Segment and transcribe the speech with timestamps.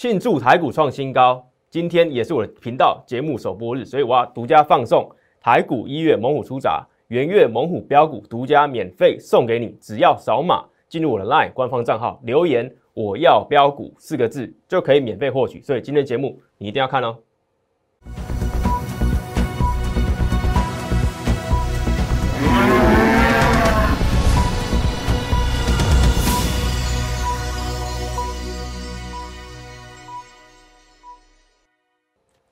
[0.00, 5.06] 庆祝台股创新高，今天也是我的频道节目首播日，所以我要独家放送
[5.42, 17.18] 台股一月猛虎出闸，元月猛虎标股独家免费送给你，只要扫码进入我的 LINE 官方账号，留言“我要标股”四个字就可以免费获取，所以今天节目你一定要看哦。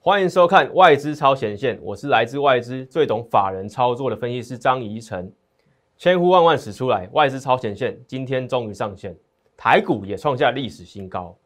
[0.08, 5.30] 欢迎收看外资超前线，我是来自外资最懂法人操作的分析师张怡晨。
[5.98, 9.14] 千呼万唤始出来，外资超前线今天终于上线，
[9.54, 11.36] 台股也创下历史新高，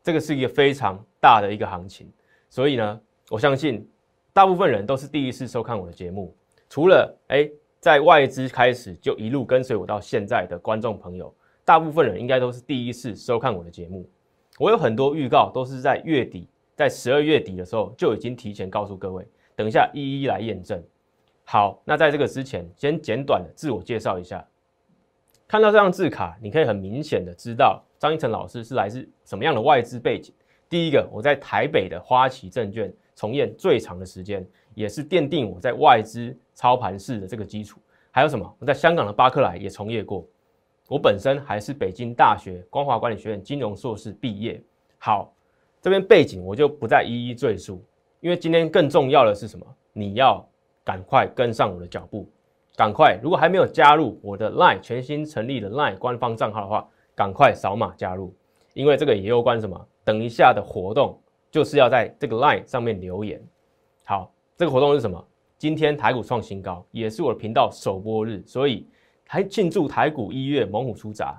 [0.00, 2.08] 这个是一个非常大的一个行情。
[2.48, 3.00] 所以呢，
[3.30, 3.84] 我相信
[4.32, 6.32] 大部分人都是第一次收看我的节目，
[6.70, 11.34] 除了哎在外资开始就一路跟随我到现在的观众朋友，
[11.64, 14.08] 大部分人应该都是第一次收看我的节目。
[14.60, 16.46] 我有很多预告都是在月底。
[16.74, 20.82] 在十二月底的时候就已经提前告诉各位，等一下一一来验证。
[21.44, 24.44] 好，那在这个之前，先简短的自我介绍一下。
[25.46, 30.34] 看到这张字卡，你可以很明显的知道张一成老师是来自什么样的外资背景。
[30.68, 34.44] 第一个，我在台北的花旗证券从业最长的时间，
[34.74, 37.78] 也是奠定我在外资操盘室的这个基础。
[38.10, 38.56] 还有什么？
[38.58, 40.26] 我在香港的巴克莱也从业过。
[40.88, 44.58] 我本身还是北京大学光华管理学院金融硕士毕业。
[44.96, 45.33] 好。
[45.84, 47.84] 这边背景我就不再一一赘述，
[48.20, 49.66] 因为今天更重要的是什么？
[49.92, 50.42] 你要
[50.82, 52.26] 赶快跟上我的脚步，
[52.74, 53.20] 赶快！
[53.22, 58.34] 如果还没有加入我的 LINE 全新成立的 LINE 官方账号的话，赶快扫码加入，
[58.72, 59.78] 因为这个也有关什么？
[60.02, 63.38] 等一下的活动就是要在这个 LINE 上面留言。
[64.04, 65.22] 好，这个活动是什么？
[65.58, 68.88] 今天台股创新高，也是我的频道首播日，所以
[69.26, 71.38] 还庆祝台股一月猛虎出闸。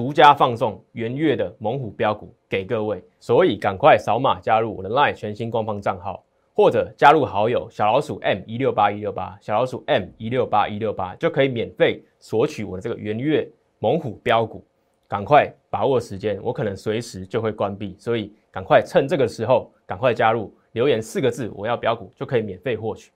[0.00, 13.46] 独家放送元月的猛虎标股给各位，所以赶快扫码加入我的 LINE 全新官方账号，或者加入好友小老鼠 M 一六八一六八小老鼠 M 一六八一六八就可以免费索取我的这个元月
[13.78, 14.64] 猛虎标股。
[15.06, 23.12] 赶快把握时间，我可能随时就会关闭，所以赶快趁这个时候赶快加入，留言四个字我要标股就可以免费获取。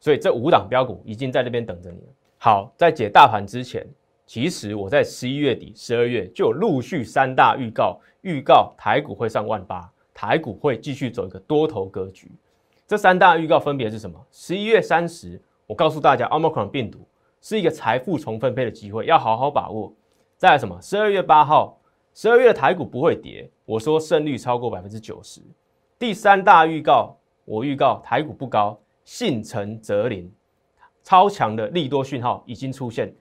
[0.00, 2.08] 所以这五档标股已经在那边等着你了。
[2.38, 3.86] 好，在解大盘之前。
[4.26, 12.30] 其实我在十一月底、十二月就陆续三大预告，预告台股会上万八，台股会继续走一个多头格局。
[12.86, 14.18] 这三大预告分别是什么？
[14.30, 17.00] 十一月三十，我告诉大家，奥密克戎病毒
[17.40, 19.92] 是一个财富重分配的机会，要好好把握。
[20.36, 20.80] 再来什么？
[20.80, 21.78] 十二月八号，
[22.14, 25.40] 十二月的台股不会跌，我说胜率超过百分之九十。
[25.98, 30.30] 第三大预告，我预告台股不高，信诚则灵，
[31.02, 33.14] 超强的利多讯号已经出现。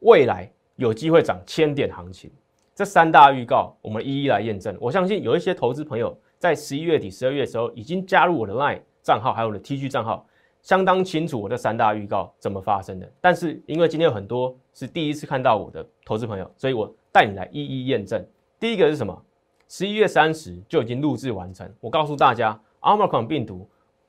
[0.00, 2.30] 未来有机会涨千点行情，
[2.74, 4.76] 这三大预告我们一一来验证。
[4.80, 10.26] 我相信有一些投资朋友在十一月底、十二月的时候已经加入我的 LINE 账号，还有我的 TG 账号，
[10.60, 13.10] 相当清楚我这三大预告怎么发生的。
[13.20, 18.24] 但是因为今天有很多是第一次看到我的投资朋友，所以我带你来一一验证。
[18.60, 19.22] 第一个是什么？
[19.68, 21.68] 十一月三十就已经录制完成。
[21.80, 23.68] 我告诉大家，Omicron 病毒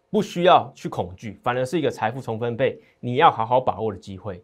[0.09, 4.43] 不需要去恐惧，反而是一个财富重分配，你要好好把握的机会。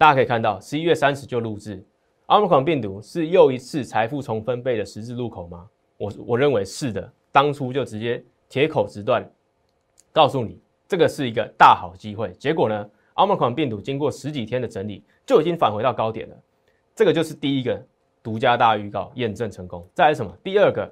[0.00, 1.84] 大家可以看到，十一月三十就录制，
[2.24, 5.68] 奥密克戎病毒是又一次财富重分配的十字路口吗？
[5.98, 9.30] 我我认为是的，当初就直接铁口直断，
[10.10, 12.32] 告诉你这个是一个大好机会。
[12.38, 16.36] 结果呢，奥密克戎病毒经过十几天的整理，就已经返回到高点了。
[16.94, 17.86] 这个就是第一个
[18.22, 19.86] 独家大预告验证成功。
[19.92, 20.34] 再来什么？
[20.42, 20.90] 第二个，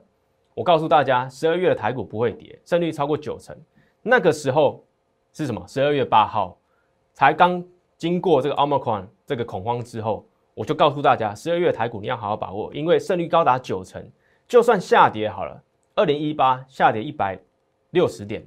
[0.53, 3.57] 我告诉大家，十二月的台股不会跌，胜率超过九成。
[4.03, 4.85] 那个时候
[5.33, 5.67] 是什么？
[5.67, 6.61] 十二月八号
[7.15, 7.65] 才刚。
[7.99, 14.01] 经过这个 Omicron 这个恐慌之后，我就告诉大家，十二月台股你要好好把握，因为胜率高达九成，
[14.47, 15.61] 就算下跌好了，
[15.97, 17.37] 二零一八下跌一百
[17.91, 18.47] 六十点，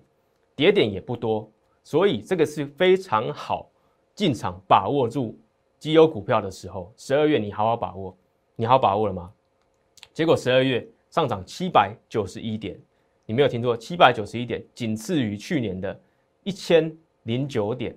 [0.56, 1.51] 跌点也不多，
[1.84, 3.69] 所以这个是非常好
[4.16, 5.38] 进场把握住
[5.78, 6.91] 绩优股票的时候。
[6.95, 8.16] 十二月你好好把握，
[8.56, 9.31] 你好把握了吗？
[10.13, 12.79] 结果十二月上涨七百九十一点，
[13.25, 15.99] 你没有听错，七百九十一点，仅次于去年的
[16.43, 16.90] 一千
[17.23, 17.93] 零九点，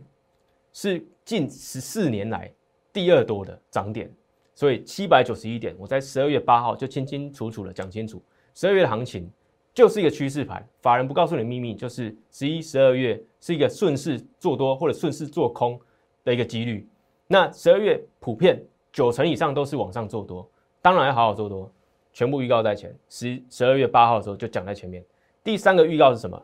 [0.72, 1.00] 是。
[1.24, 2.52] 近十四年来
[2.92, 4.10] 第二多的涨点，
[4.54, 8.22] 所以七百九十一点，我在十二月八号就清清楚楚的讲清楚，
[8.54, 9.30] 十二月的行情
[9.72, 15.80] 就是一个趋势盘，法人不告诉你秘密，就是十一、十二月是一个顺势做多或者顺势做空
[16.24, 16.86] 的一个几率。
[17.26, 18.62] 那十二月普遍
[18.92, 20.48] 九成以上都是往上做多，
[20.82, 21.72] 当然要好好做多，
[22.12, 25.04] 全部预告在前，十十二月八号的时候就讲在前面。
[25.42, 26.40] 第三个预告是什么？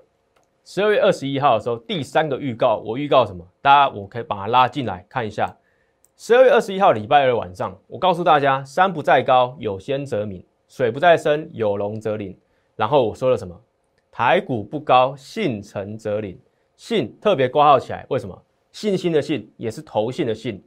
[0.65, 3.45] 十二月二十一号的时候，第三个预告，我预告什么？
[3.61, 5.57] 大家我可以把它拉进来看一下。
[6.17, 12.37] 十二月二十一号礼拜二晚上，我告诉大家：山不在高，有仙则名；水不在深，有龙则灵。
[12.77, 13.59] 然后我说了什么？
[14.13, 16.39] 台股不高，信诚则灵。
[16.77, 18.43] 信特别挂号起来，为什么？
[18.73, 20.63] 信心的信也是投信的信。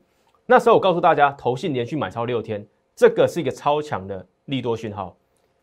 [0.45, 5.15] 那时候我告诉大家，投信连续买超六天，这个是一个超强的利多讯号。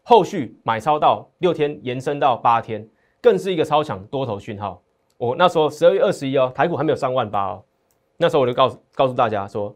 [0.03, 2.89] 后续买超到六天，延伸到八天，
[3.23, 4.83] 更是一个超强多头讯号。
[5.17, 7.63] 我那时候十二月二十一哦，台股还没有上万八哦。
[8.17, 9.75] 那时候我就告诉告诉大家说，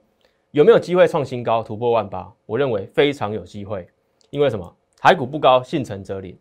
[0.52, 2.32] 有没有机会创新高，突破万八？
[2.46, 3.87] 我认为非常有机会，
[4.31, 4.76] 因为什么？
[4.99, 6.38] 台股不高，信诚则灵。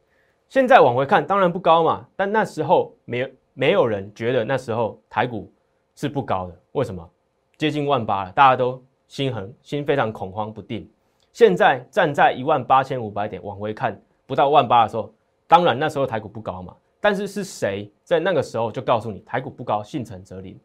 [0.48, 2.08] 现在往回看，当然不高嘛。
[2.16, 5.52] 但那时候没没有人觉得那时候台股
[5.96, 6.58] 是不高的。
[6.72, 7.10] 为什么？
[7.58, 10.90] 接近万八了，大家都心很心非常恐慌不定。
[11.34, 15.14] 现在站在一万八千五百点往回看，不到万八的时候，
[15.48, 16.74] 当然那时候台股不高嘛。
[17.04, 20.58] 但是是谁在那个时候就告诉你台股不高，信诚则灵？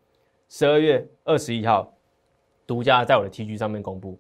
[0.49, 1.93] 十二月二十一号，
[2.65, 4.17] 独家在我的 T G 上面公布，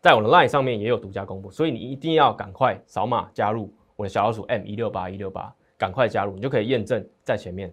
[0.00, 3.72] 在我的 Line 上面也有独家公布，所以你一定要赶快扫码加入。
[3.94, 7.72] 我的小老鼠 M 一六八一六八，赶快加入，你就可以验证在前面。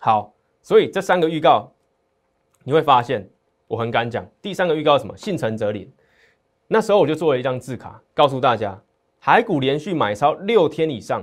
[0.00, 1.72] 好，所以这三个预告，
[2.64, 3.30] 你会发现
[3.68, 4.28] 我很敢讲。
[4.42, 5.16] 第三个预告什么？
[5.16, 5.88] 信诚则灵。
[6.66, 8.76] 那时候我就做了一张字卡，告诉大家，
[9.20, 11.22] 海股连续买超六天以上，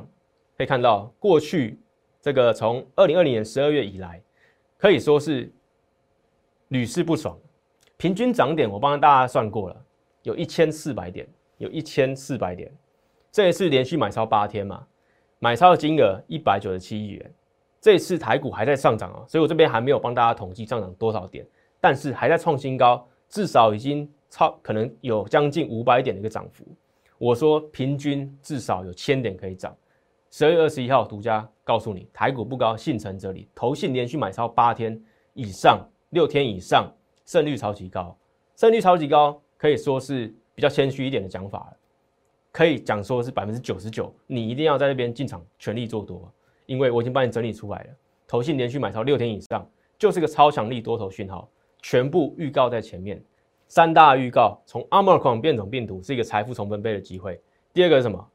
[0.57, 1.79] 可以看到过去
[2.21, 4.21] 这个从二零二零年十二月以来，
[4.77, 5.51] 可以说是
[6.69, 7.37] 屡试不爽。
[7.97, 9.85] 平均涨点我帮大家算过了，
[10.23, 12.71] 有一千四百点，有一千四百点。
[13.31, 14.87] 这一次连续买超八天嘛，
[15.39, 17.33] 买超的金额一百九十七亿元。
[17.81, 21.45] 这次台股还在上涨啊，所以我这边还没有帮大家统计上涨多少点，
[21.79, 26.65] 但是还在创新高，至少已经超可能有将近五百点的一个涨幅。
[27.17, 29.75] 我说平均至少有千点可以涨。
[30.37, 35.01] 十二月二十一号独家告诉你，台股不高，信诚这里，投信连续买超八天
[35.31, 35.79] 以上，
[36.09, 36.93] 六天以上，
[37.25, 38.13] 胜率超级高，
[38.57, 41.77] 胜率超级高，可以说是比较谦虚一点的讲法了。
[42.51, 46.29] 可以讲说是百分之九十九，你一定要在那边进场全力做多，
[46.65, 47.89] 因为我已经帮你整理出来了。
[48.27, 49.65] 投信连续买超六天以上，
[49.97, 51.49] 就是个超强力多头讯号，
[51.81, 53.23] 全部预告在前面。
[53.69, 57.39] 三大预告：从 Omicron 变种病毒是一个财富重分配的机会。
[57.73, 58.29] 第二个是什么？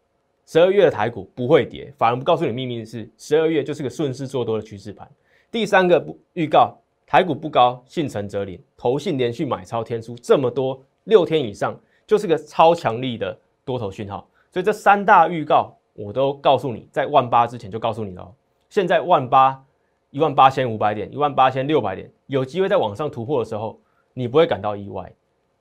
[0.50, 5.08] 十二月的台股不会跌，反而不告诉你秘密的是十二月就是个顺势做多的趋势盘。
[5.48, 6.76] 第三个不预告，
[7.06, 13.38] 台股不高，信诚则灵，投信连续买超天数这么多，六天以上就是个超强力的。
[13.64, 18.34] 多头讯号，所以这三大预告我都告诉你，在万八之前就告诉你了。
[18.68, 19.64] 现在万八
[20.10, 23.78] 一万八千五百点，一万八千六百点，有机会在往上突破的时候，
[24.12, 25.12] 你不会感到意外。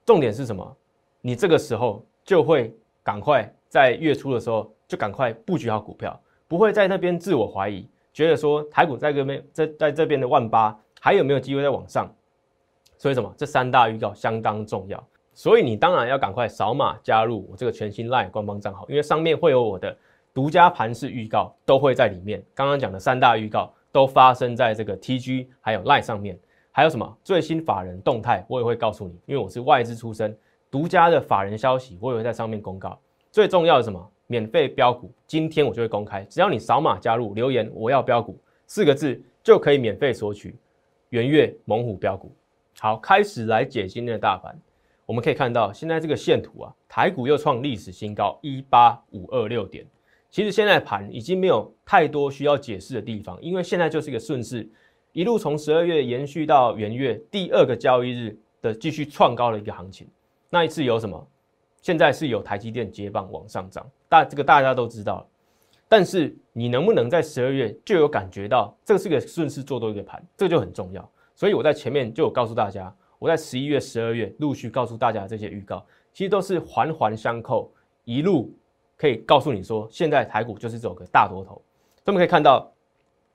[0.03, 0.75] 重点是什么？
[1.21, 12.11] 你这个时候就会赶快在月初的时候就赶快布局好股票，不会在那边自我怀疑，觉得说台股在这边在在这边的万八还有没有机会在往上？
[12.97, 13.33] 所以什么？
[13.37, 15.01] 这三大预告相当重要。
[15.33, 19.95] 所以你当然要赶快扫码加入我这个全新 LINE 官方账号，因为上面会有我的
[20.33, 22.43] 独家盘式预告，都会在里面。
[22.53, 26.37] 刚刚讲的三大预告都发生在这个 TG 还有 LINE 上面，
[26.71, 29.13] 还有什么最新法人动态，我也会告诉你。
[29.27, 30.37] 因为我是外资出身，
[30.69, 32.99] 独家的法人消息我也会在上面公告。
[33.31, 34.11] 最重要的什么？
[34.31, 40.55] 免费标股，今天我就会公开，只要你扫码加入，留言我要标股四个字，就可以免费索取
[41.09, 42.31] 元月猛虎标股。
[42.79, 44.55] 好，开始来解今天的大盘。
[45.07, 49.83] 我们可以看到，现在这个线图啊，台股又创历史新高一八五二六点。
[50.29, 54.69] 其实现在盘已经没有太多需要解释的地方，因为现在就是一个顺势，
[55.11, 60.07] 一路从十二月延续到元月第二个交易日的继续创高的一个行情。
[60.51, 61.27] 那一次有什么？
[61.81, 65.27] 现在是有台积电接棒往上涨，大这个大家都知道。
[65.87, 71.09] 但是你能不能在十二月就有感觉到这个是个顺势做多一个盘，这个就很重要。
[71.35, 72.93] 所以我在前面就有告诉大家。
[73.17, 77.69] 我在十一月、十二月陆续告诉大家这些预告，其实都是环环相扣，
[78.05, 78.49] 一路
[78.95, 81.61] 可以告诉你说，现在台股就是走个大多头。
[82.05, 82.71] 我们可以看到，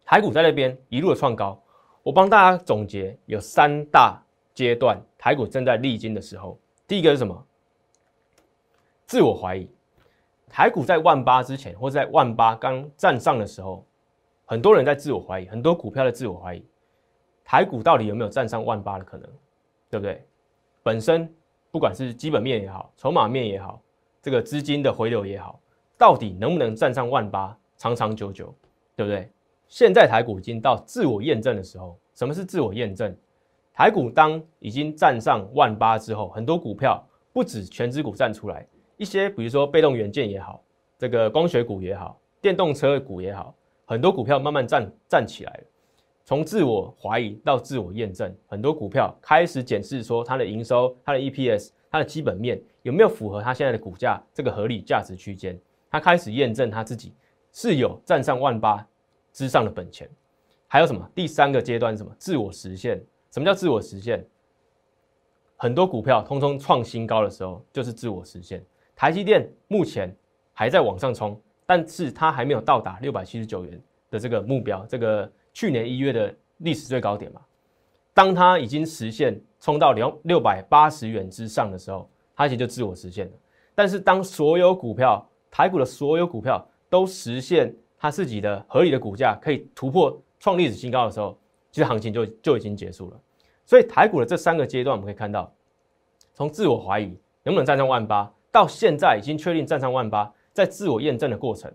[0.06, 1.62] 台股在那边一路的创高。
[2.02, 4.18] 我帮大家总结有三大
[4.54, 6.58] 阶段，台股正在历经的时候。
[6.88, 7.46] 第一个是什么？
[9.06, 9.68] 自我怀疑。
[10.48, 13.84] 台股在万八之前，或在万八刚站上的时候，
[14.44, 16.64] 很多人在自我怀疑，很多股票的自我怀疑，
[17.44, 19.28] 台股到底有没有站上万八的可能？
[19.90, 20.24] 对不对？
[20.82, 21.32] 本身
[21.70, 23.82] 不管是基本面也好，筹码面也好，
[24.22, 25.58] 这个资金的回流也好，
[25.98, 28.54] 到底能不能站上万八，长长久久，
[28.94, 29.28] 对不对？
[29.66, 31.98] 现在台股已经到自我验证的时候。
[32.14, 33.12] 什么是自我验证？
[33.72, 38.64] 台股当已经站上万八之后，很多股票不止全指股站出来，
[38.96, 40.62] 一些比如说被动元件也好，
[40.98, 45.64] 这个光学股也好，电动车股也好，很多股票慢慢站站起来了。
[46.24, 55.58] 从自我怀疑到自我验证，很多股票开始检视说它的营收、它的 EPS、它的基本面有没有符合它现在的股价这个合理价值区间。
[55.90, 57.12] 它开始验证它自己
[57.52, 58.86] 是有站上万八
[59.32, 60.08] 之上的本钱。
[60.66, 61.08] 还有什么？
[61.14, 62.14] 第三个阶段是什么？
[62.18, 63.04] 自我实现。
[63.30, 64.26] 什么叫自我实现？
[65.56, 68.64] 很多股票通通创新高的时候，就是自我实现。
[68.96, 70.14] 台积电目前
[70.52, 77.40] 还在往上冲，但是它还没有到达六百七十九元的这个目标，这个去年一月的历史最高点嘛。
[78.12, 83.32] 当它已经实现冲到两六百八十元之上的时候，它其实就自我实现了。
[83.74, 91.36] 但是当所有股票台股的所有股票都实现它自己的合理的股价可以突破创历史新高的时候，
[91.72, 93.20] 其实行情就就已经结束了。
[93.66, 95.52] 所以台股的这三个阶段，我们可以看到，
[96.34, 98.32] 从自我怀疑能不能站上万八。
[98.54, 101.68] 到现在已经确定站上万八，在自我验证的过程，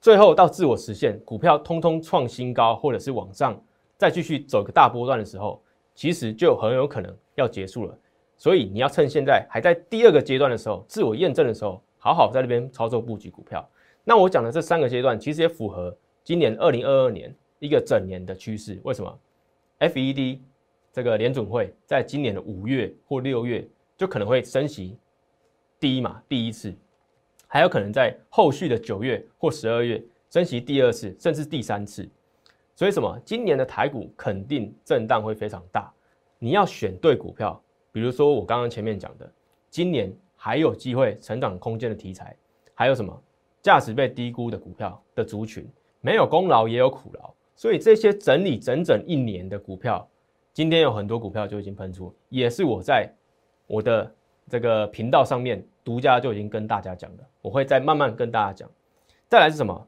[0.00, 3.60] 最后到自我实现，股票通通创新高，或者是往上
[3.96, 5.60] 再继续走个大波段的时候，
[5.96, 7.98] 其实就很有可能要结束了。
[8.36, 13.68] 所以你要趁现在还在第二个阶段的时候，自我验证的时候，好好在那边操作布局股票。
[14.04, 18.78] 那我讲的这三个阶段，其实也符合今年二零二二年一个整年的趋势。
[18.84, 19.18] 为什么
[19.80, 20.38] ？FED
[20.92, 24.96] 这个联准会在今年的五月或六月就可能会升息。
[25.78, 26.74] 第一嘛，第一次，
[27.46, 32.08] 还有可能在后续的九月或十二月升息第二次，甚至第三次。
[32.74, 33.18] 所以什么？
[33.24, 35.92] 今年的台股肯定震荡会非常大。
[36.38, 39.30] 你要选对股票，比如说我刚刚前面讲的，
[39.70, 42.36] 今年还有机会成长空间的题材，
[42.74, 43.22] 还有什么
[43.62, 45.66] 价值被低估的股票的族群，
[46.00, 47.32] 没有功劳也有苦劳。
[47.54, 50.06] 所以这些整理整整一年的股票，
[50.54, 53.10] 今天有很多股票就已经喷出，也是我在
[53.66, 54.15] 我的。
[54.48, 58.68] 这个频道上面独家就已经跟大家讲了，我会再慢慢跟大家讲。
[59.28, 59.86] 再来是什么？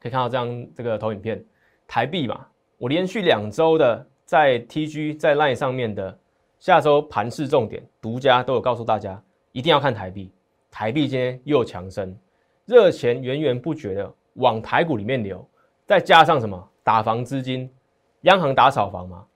[0.00, 1.44] 可以看到这张这个投影片，
[1.86, 2.46] 台币嘛，
[2.78, 6.18] 我连续两周的在 TG 在 Line 上面的
[6.58, 9.22] 下周盘市重点独家都有告诉大家，
[9.52, 10.32] 一定要看台币。
[10.70, 12.16] 台币今天又强升，
[12.64, 15.46] 热钱源源不绝的往台股里面流，
[15.84, 17.70] 再加上什么打房资金，
[18.22, 19.26] 央行打炒房嘛，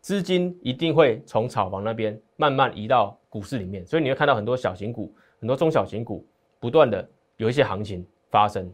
[0.00, 3.17] 资金一定会从炒房那边慢慢移到。
[3.28, 6.26] 股市里面，所以你会看到很多小型股、很多中小型股
[6.58, 7.06] 不断的
[7.36, 8.72] 有一些行情发生。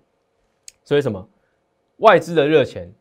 [0.85, 1.29] 所以什么？
[1.99, 2.93] 外资的热钱、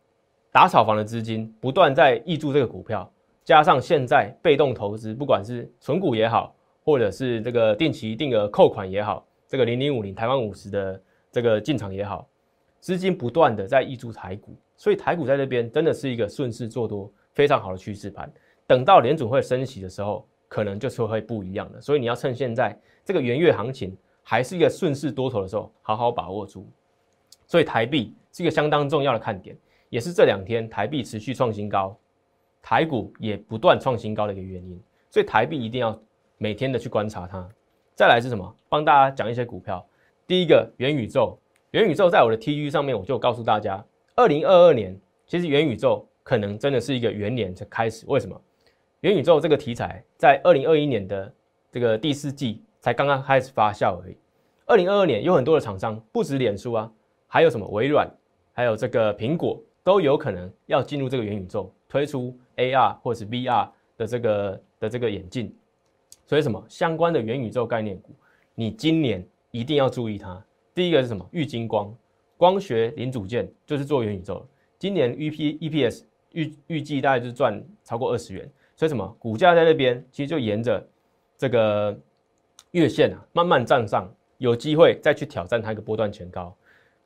[0.51, 3.12] 打炒房的资金不断在挹注这个股票，
[3.43, 12.27] 加上现在被动投资，不管是存股也好，或者是这个定期定额扣款也好，这个零零五零台湾五十的这个进场也好，
[12.79, 18.31] 资金不断的在挹注台股，所以台股在这边真的是一个顺势做多非常好的趋势盘。
[18.65, 20.27] 等到联准会升息的时候。
[20.53, 26.69] 可能就是会不一样的，所以你要趁现在这个元月行情还是一个顺势多头的时候，好好把握住。
[27.48, 29.57] 所以台币是一个相当重要的看点，
[29.89, 31.98] 也是这两天台币持续创新高，
[32.62, 34.79] 台股也不断创新高的一个原因。
[35.10, 36.00] 所以台币一定要
[36.38, 37.50] 每天的去观察它。
[37.95, 38.55] 再来是什么？
[38.69, 39.83] 帮大家讲一些股票。
[40.27, 41.36] 第一个元宇宙，
[41.72, 43.83] 元宇宙在我的 T G 上面我就告诉大家，
[44.15, 44.95] 二零二二年
[45.25, 48.05] 其实元宇宙可能真的是一个元年才开始。
[48.07, 48.39] 为什么？
[49.03, 51.29] 元宇宙这个题材在二零二一年的
[51.69, 54.15] 这个第四季才刚刚开始发酵而已。
[54.65, 56.89] 二零二二年有很多的厂商，不止脸书啊，
[57.27, 58.10] 还有什么微软，
[58.53, 63.67] 还有这个苹果都有可能要进入这个元宇宙，推出 AR 或者是 VR
[63.98, 65.53] 的这个的这个眼镜。
[66.25, 68.15] 所以什么相关的元宇宙概念股，
[68.55, 70.41] 你今年一定要注意它。
[70.74, 71.27] 第一个是什么？
[71.31, 71.93] 玉金光，
[72.38, 74.48] 光学零组件就是做元宇宙，
[74.79, 78.50] 今年 EP EPS 预预计大概就是赚超过二十元。
[78.75, 80.84] 所以什么股价在那边，其实就沿着
[81.38, 81.96] 这个
[82.72, 86.56] 月线啊，慢慢站上，有机会再去挑战它一个波段前高。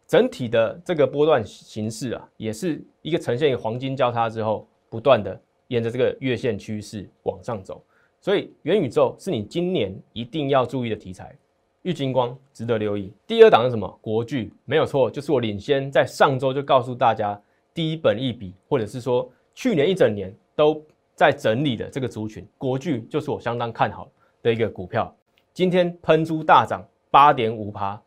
[0.08, 7.84] 整体的这个波段形式啊，也是一个呈现一个黄金交叉之后，不断的沿着这个月线趋势往上走。
[8.22, 11.36] 所以元宇宙是你今年一定要注意的题材，
[11.82, 13.12] 玉金光值得留意。
[13.28, 14.00] 第二档是什么？
[14.02, 17.40] 国巨没有错，就是我领先在上周就告诉大家，
[17.74, 20.82] 第一本一笔，或者是说去年一整年都。
[21.18, 24.08] 在整理的这个族群，国巨就是我相当看好
[24.44, 25.12] 的一个股票。
[25.52, 28.00] 今天喷出大涨八点五趴，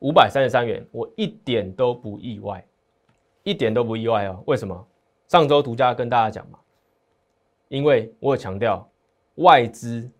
[0.00, 2.66] 五百三十三元，我一点都不意外，
[3.44, 4.42] 一点都不意外哦。
[4.48, 4.88] 为什么？
[5.28, 6.58] 上周独家跟大家讲嘛，
[7.68, 8.90] 因为我有强调
[9.36, 10.10] 外资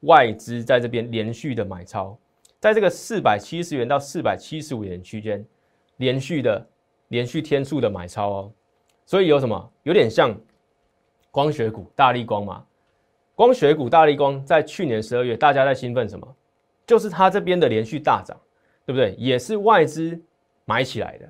[0.00, 2.14] 外资在这边连续的买超，
[2.58, 5.42] 在这个四百七十元到四百七十五元区间
[5.96, 6.68] 连续的
[7.08, 8.52] 连续天数的买超哦，
[9.06, 9.72] 所以有什么？
[9.84, 10.38] 有点像。
[11.30, 12.64] 光学股大力光嘛，
[13.34, 16.36] 光学股大力光在去年十二月，大家在兴奋什么？
[16.86, 18.36] 就是它这边的连续大涨，
[18.84, 19.14] 对不对？
[19.16, 20.20] 也是外资
[20.64, 21.28] 买起来的。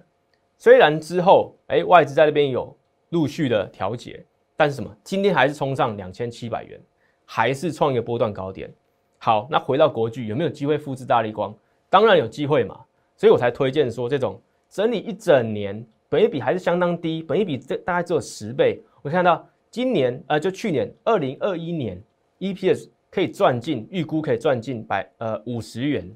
[0.57, 2.75] 虽然之后，哎，外资在那边有
[3.11, 4.25] 陆续的调节，
[4.57, 4.90] 但是什么？
[5.04, 6.80] 今天还是冲上两千七百元，
[7.26, 8.73] 还是创一个波段高点。
[9.19, 11.54] 好，那回到国巨，有没有机会复制大力光？
[11.90, 12.80] 当然有机会嘛，
[13.16, 14.40] 所以我才推荐说这种
[14.71, 18.80] 整理一整年，本益比还是相当低，本益比这大概只有十倍。
[19.02, 22.03] 我看到今年呃，就去年二零二一年
[22.41, 26.11] EPS 可以赚进，预估可以赚进百呃五十元，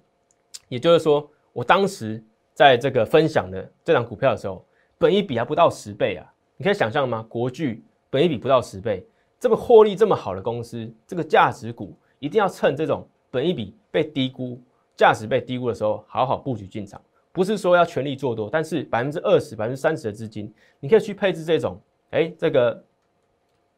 [0.69, 4.65] 也就是说，我当时在这个分享的这张股票的时候，
[4.99, 6.27] 本一比还不到十倍啊！
[6.57, 7.25] 你可以想象吗？
[7.29, 9.07] 国巨本一比不到十倍，
[9.39, 14.61] 这么获利这么好的公司，这个价值股一定要趁这种本一比被低估。
[14.97, 21.81] 价值被低估的时候，好好布局进场，不是说要全力做多，但是百分之二十、百分之三十的资金，你可以去配置这种，
[22.11, 22.81] 哎，这个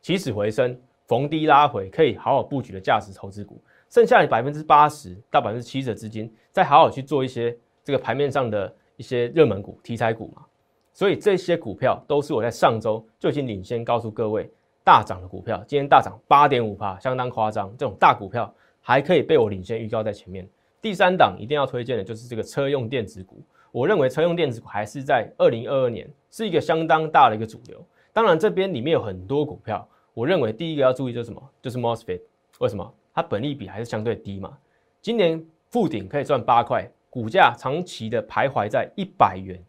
[0.07, 3.61] 起死回生、逢低拉回，可以好好布局的价值投资股。
[3.91, 10.45] 剩下的百分之八十到百分之七十的资金，再好好去做一些这个盘面上的一些热门股、题材股嘛。
[10.93, 14.49] 所以这些股票都是我在上周就已经领先告诉各位
[14.85, 17.69] 大涨的股票，今天大涨八点五帕，相当夸张。
[17.77, 20.49] 这种大股票还可以被我领先预告在前面。
[20.81, 23.43] 第三档一定要推荐的就是这个车用电子股。
[23.73, 27.85] 我认为车用电子股还是在二零二二年是一个相当大的一个主流。
[28.13, 29.87] 当然，这边里面有很多股票，
[30.17, 31.51] 我认为第一个要注意就是什么？
[31.61, 32.23] 就是 Mosfet。
[32.61, 32.95] 为什么？
[33.13, 34.57] 它本利比还是相对低嘛。
[35.03, 39.63] 今年复顶可以赚八块，股价长期的徘徊在一百元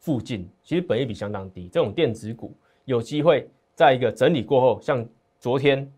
[0.00, 1.70] 附近，其实本益比相当低。
[1.72, 5.02] 这种电子股有机会在一个整理过后，像
[5.40, 5.90] 昨天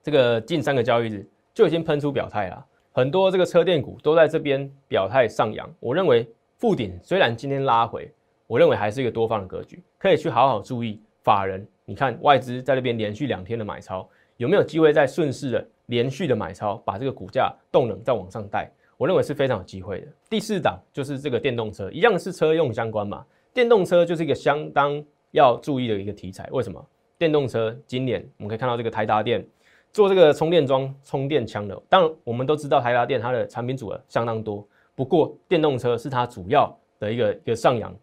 [0.00, 2.64] 这个近三个交易日就已经喷出表态了。
[2.92, 6.24] 很多这个车电股都在这边表态上扬，我认为
[6.56, 8.08] 附顶虽然今天拉回，
[8.46, 11.66] 我认为还是一个多方的格局，可以去好好注意法人。
[11.84, 18.70] 你看外资在那边连续两天的买超，有没有机会在顺势的连续的买超，把这个股价动能再往上带？
[18.96, 20.06] 我认为是非常有机会的。
[20.30, 26.48] 第四档就是这个电动车，一样是车用相关嘛，电动车就是一个相当要注意的一个题材。
[26.52, 26.86] 为什么？
[27.18, 29.44] 电动车今年我们可以看到这个台达电。
[29.92, 34.66] 做这个充电桩、充电枪的，当然我们都知道台达电它的产品组合相当多，
[34.96, 37.94] 不过电动车是它主要的一个一个上扬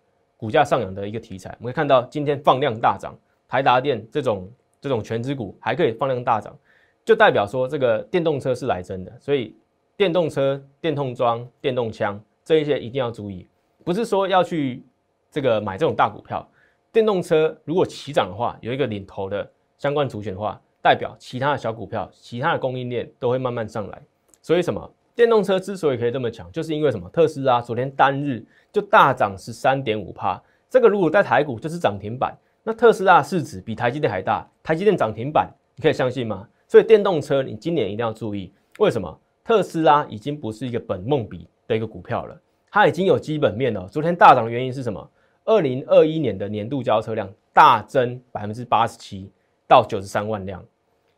[0.42, 1.56] 股价上扬的一个题材。
[1.60, 3.16] 我们可以看到今天放量大涨，
[3.48, 4.52] 台达电这种
[4.82, 6.58] 这种全资股还可以放量大涨，
[7.06, 9.16] 就代表说这个电动车是来真的。
[9.20, 9.56] 所以
[9.96, 13.48] 电动车、电动桩、电动枪这一些一定要注意，
[13.84, 14.84] 不是说要去
[15.30, 16.50] 这个买这种大股票。
[16.92, 20.60] 电动车如果起涨的话，有一个领头的相关族群的话。
[20.84, 24.02] 代表其他的小股票，其他的供应链都会慢慢上来。
[24.42, 24.92] 所以什么？
[25.16, 27.10] 电动车之所以可以这么强，就是因为什么？
[27.10, 32.36] 特斯拉昨天单日就大涨十三点五帕，这个如果在台股就是涨停板。
[32.64, 36.48] 那特斯拉市值比台积电还大，台积电涨停板，你可以相信吗？
[36.68, 39.20] 所以电动车你今年一定要注意，为什么？
[39.44, 43.88] 特斯拉已经不是一个本梦比的一个股票了，它已经有基本面了。
[43.88, 45.10] 昨天大涨的原因是什么？
[45.44, 49.30] 二零二一年的年度交车量大增百分之八十七
[49.68, 50.64] 到九十三万辆。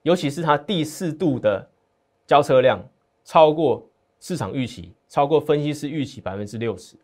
[0.03, 1.67] 尤其是它第四度的
[2.25, 2.81] 交车量
[3.23, 3.85] 超过
[4.19, 6.95] 市场预期，超过分析师预期百分之六十。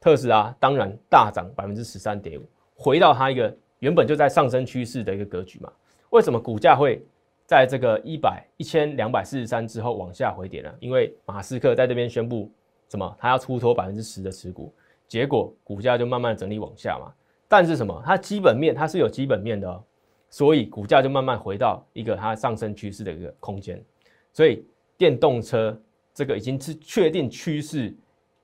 [0.00, 5.72] 特斯拉当然大涨百分之十三点五，回到它一个原本就在上升趋势的一个格局嘛？
[6.10, 7.04] 为什么股价会
[7.46, 10.74] 在这个一百一千两百四十三之后往下回跌呢？
[10.80, 12.50] 因为马斯克在这边宣布
[12.88, 13.16] 什么？
[13.18, 14.72] 他要出脱百分之十的持股，
[15.06, 17.12] 结果股价就慢慢整理往下嘛。
[17.48, 18.02] 但是什么？
[18.04, 19.82] 它基本面它是有基本面的哦。
[20.30, 23.84] 所以股价就慢慢回到一个它上升趋势的一个空间，
[24.32, 24.64] 所以
[25.02, 25.76] 电动车
[26.14, 27.92] 这个已经是确定趋势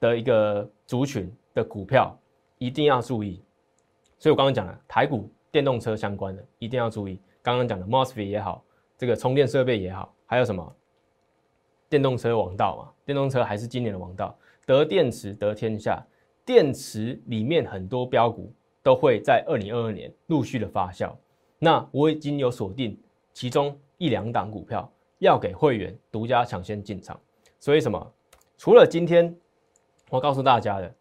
[0.01, 2.19] 的一个族群的股票
[2.59, 3.41] 一定要注意。
[4.19, 8.65] 所以我刚刚讲了台股电动车相关的一定要注意，刚刚讲的 Mosfet 也好，
[8.97, 10.75] 这个充电设备也好，还有什么
[11.89, 12.91] 电动车王道嘛？
[13.05, 16.05] 电动车还是今年的王道，得电池得天下，
[16.45, 21.15] 电池里面很多标股都会在二零二二年陆续的发酵。
[21.61, 23.01] 那我已经有锁定
[23.33, 27.19] 其中一两档股票，要给会员独家抢先进场。
[27.59, 28.13] 所以什么？
[28.57, 29.35] 除了今天
[30.11, 30.95] 我告诉大家的，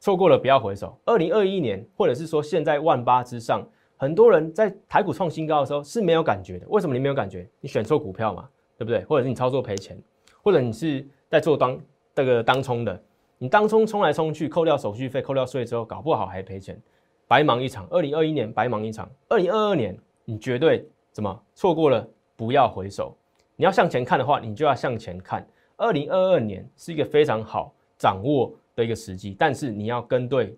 [0.00, 0.98] 错过了不要回首。
[1.04, 6.66] 二零二一年，或者是说现在万八之上，很多人在台股创新高的时候是没有感觉的。
[6.68, 7.48] 为什么你没有感觉？
[7.60, 9.04] 你选错股票嘛，对不对？
[9.04, 9.96] 或者是你操作赔钱，
[10.42, 11.80] 或者你是在做当
[12.14, 13.02] 这个当冲的，
[13.38, 16.80] 你当冲冲来冲去，扣掉手续费、扣掉税之后，搞不好还赔钱。
[17.28, 22.06] 白忙一场，二零二一年白忙一场，二零二二年你绝对怎么错过了？
[22.36, 23.16] 不要回首，
[23.56, 25.46] 你要向前看的话，你就要向前看。
[25.76, 30.56] 二零二二年是一个非常好掌握的一个时机，但是你要跟对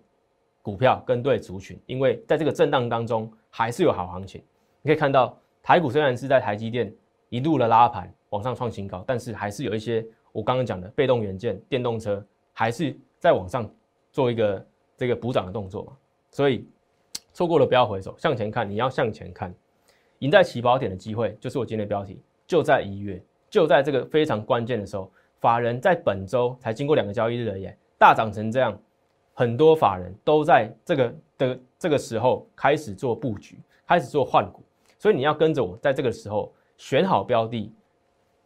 [0.61, 4.43] 股票，跟对族群，因为在这个震荡当中还是有好行情。
[4.81, 6.93] 你可以看到台股虽然是在台积电
[7.29, 13.69] 一路的拉盘往上创新高，但是还是有一些我刚刚讲的被动元件、电动车还是在往上
[14.11, 15.93] 做一个这个补涨的动作嘛。
[16.31, 16.67] 所以
[17.33, 19.53] 错过了不要回首，向前看，你要向前看，
[20.19, 28.77] 赢在起跑点的机会就是我今天的标题，就在一月，就在这个非常关键的时候，法人在本周才经过两个交易日而已，大涨成这样，
[29.33, 34.63] 很多法人都在这个的这个时候开始做布局，开始做换股，
[34.97, 37.71] 所以你要跟着我，在这个时候选好标的，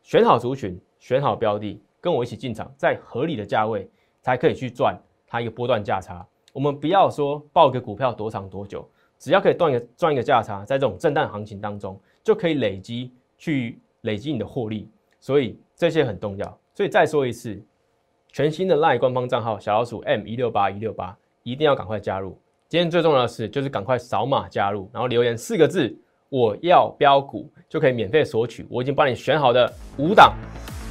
[0.02, 3.90] 选好族群，选好标的，跟我一起进场，在合理的价位
[4.22, 6.26] 才可以去赚它一个波段价差。
[6.52, 14.90] 我们不要说报个股票多长多久，只要可以赚一个赚一个价差，在这种震荡行情当中，就可以累积去累积你的获利。
[15.20, 16.60] 所以这些很重要。
[16.74, 17.62] 所以再说一次，
[18.30, 22.38] 全新的 LINE 官方账号小老鼠 M 一六八一六八，一定要赶快加入。
[22.70, 25.94] 今天最重要的是，就是赶快扫码加入，然后留言四个字
[26.30, 28.66] “我要标股”，就可以免费索取。
[28.70, 30.34] 我已经帮你选好的五档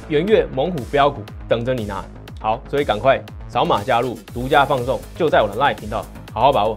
[0.09, 2.05] 元月猛虎标股等着你拿。
[2.39, 6.75] 好，所以赶快扫码加入，独家放送就在我的 LINE 频道，好好把握。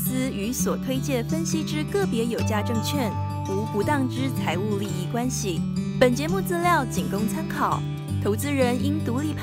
[0.00, 3.12] 司与所推介分析之个别有价证券
[3.50, 5.60] 无不当之财务利益关系。
[6.00, 7.82] 本节目资料仅供参考，
[8.24, 9.38] 投资人应独立判。